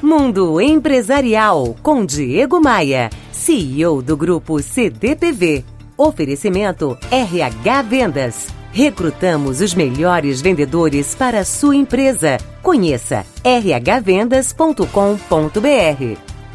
[0.00, 5.64] Mundo Empresarial com Diego Maia, CEO do grupo CDPV.
[5.96, 8.46] Oferecimento RH Vendas.
[8.72, 12.38] Recrutamos os melhores vendedores para a sua empresa.
[12.62, 14.86] Conheça rhvendas.com.br.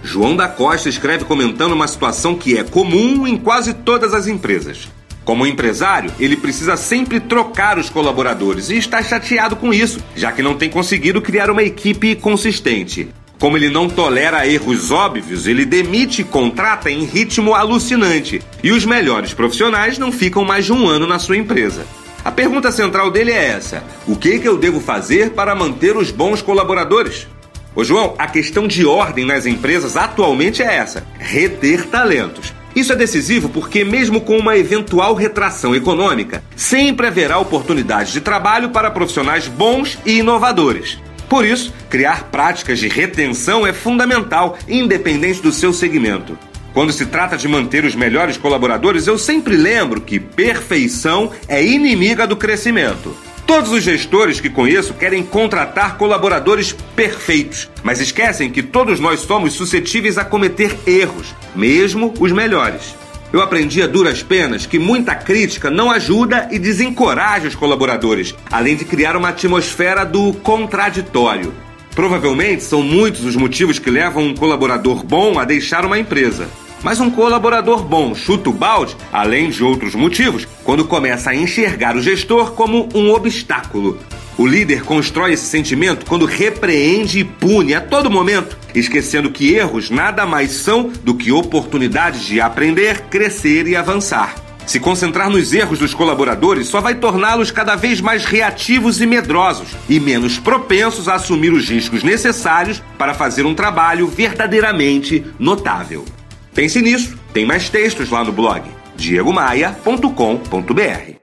[0.02, 4.88] João da Costa escreve comentando uma situação que é comum em quase todas as empresas.
[5.26, 10.42] Como empresário, ele precisa sempre trocar os colaboradores e está chateado com isso, já que
[10.42, 13.10] não tem conseguido criar uma equipe consistente.
[13.44, 18.42] Como ele não tolera erros óbvios, ele demite e contrata em ritmo alucinante.
[18.64, 21.86] E os melhores profissionais não ficam mais de um ano na sua empresa.
[22.24, 26.10] A pergunta central dele é essa: o que, que eu devo fazer para manter os
[26.10, 27.28] bons colaboradores?
[27.76, 32.54] Ô João, a questão de ordem nas empresas atualmente é essa: reter talentos.
[32.74, 38.70] Isso é decisivo porque, mesmo com uma eventual retração econômica, sempre haverá oportunidades de trabalho
[38.70, 40.98] para profissionais bons e inovadores.
[41.34, 46.38] Por isso, criar práticas de retenção é fundamental, independente do seu segmento.
[46.76, 52.28] Quando se trata de manter os melhores colaboradores, eu sempre lembro que perfeição é inimiga
[52.28, 53.18] do crescimento.
[53.48, 59.54] Todos os gestores que conheço querem contratar colaboradores perfeitos, mas esquecem que todos nós somos
[59.54, 62.94] suscetíveis a cometer erros, mesmo os melhores.
[63.34, 68.76] Eu aprendi a duras penas que muita crítica não ajuda e desencoraja os colaboradores, além
[68.76, 71.52] de criar uma atmosfera do contraditório.
[71.96, 76.48] Provavelmente são muitos os motivos que levam um colaborador bom a deixar uma empresa.
[76.84, 81.96] Mas um colaborador bom chuta o balde, além de outros motivos, quando começa a enxergar
[81.96, 83.98] o gestor como um obstáculo.
[84.38, 89.90] O líder constrói esse sentimento quando repreende e pune a todo momento, esquecendo que erros
[89.90, 94.36] nada mais são do que oportunidades de aprender, crescer e avançar.
[94.66, 99.68] Se concentrar nos erros dos colaboradores só vai torná-los cada vez mais reativos e medrosos
[99.90, 106.06] e menos propensos a assumir os riscos necessários para fazer um trabalho verdadeiramente notável.
[106.54, 108.64] Pense nisso, tem mais textos lá no blog
[108.96, 111.23] diegomaia.com.br.